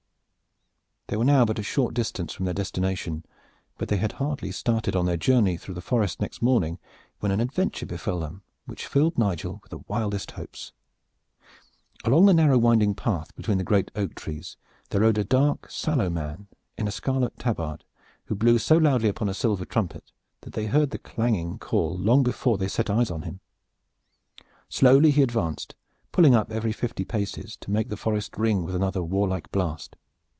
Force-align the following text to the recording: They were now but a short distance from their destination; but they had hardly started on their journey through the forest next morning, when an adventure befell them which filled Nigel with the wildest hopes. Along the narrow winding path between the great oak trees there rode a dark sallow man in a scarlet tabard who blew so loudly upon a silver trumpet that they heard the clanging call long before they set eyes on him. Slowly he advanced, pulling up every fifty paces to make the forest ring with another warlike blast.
They 1.07 1.17
were 1.17 1.25
now 1.25 1.43
but 1.43 1.59
a 1.59 1.63
short 1.63 1.93
distance 1.93 2.31
from 2.31 2.45
their 2.45 2.53
destination; 2.53 3.25
but 3.77 3.89
they 3.89 3.97
had 3.97 4.13
hardly 4.13 4.49
started 4.49 4.95
on 4.95 5.05
their 5.07 5.17
journey 5.17 5.57
through 5.57 5.73
the 5.73 5.81
forest 5.81 6.21
next 6.21 6.41
morning, 6.41 6.79
when 7.19 7.33
an 7.33 7.41
adventure 7.41 7.85
befell 7.85 8.21
them 8.21 8.43
which 8.65 8.87
filled 8.87 9.17
Nigel 9.17 9.59
with 9.61 9.71
the 9.71 9.79
wildest 9.89 10.31
hopes. 10.31 10.71
Along 12.05 12.27
the 12.27 12.33
narrow 12.33 12.57
winding 12.57 12.95
path 12.95 13.35
between 13.35 13.57
the 13.57 13.65
great 13.65 13.91
oak 13.93 14.15
trees 14.15 14.55
there 14.89 15.01
rode 15.01 15.17
a 15.17 15.25
dark 15.25 15.69
sallow 15.69 16.09
man 16.09 16.47
in 16.77 16.87
a 16.87 16.91
scarlet 16.91 17.37
tabard 17.37 17.83
who 18.27 18.33
blew 18.33 18.57
so 18.57 18.77
loudly 18.77 19.09
upon 19.09 19.27
a 19.27 19.33
silver 19.33 19.65
trumpet 19.65 20.13
that 20.39 20.53
they 20.53 20.67
heard 20.67 20.91
the 20.91 20.97
clanging 20.97 21.59
call 21.59 21.97
long 21.97 22.23
before 22.23 22.57
they 22.57 22.69
set 22.69 22.89
eyes 22.89 23.11
on 23.11 23.23
him. 23.23 23.41
Slowly 24.69 25.11
he 25.11 25.23
advanced, 25.23 25.75
pulling 26.13 26.35
up 26.35 26.53
every 26.53 26.71
fifty 26.71 27.03
paces 27.03 27.57
to 27.57 27.69
make 27.69 27.89
the 27.89 27.97
forest 27.97 28.37
ring 28.37 28.63
with 28.63 28.75
another 28.75 29.03
warlike 29.03 29.51
blast. 29.51 29.97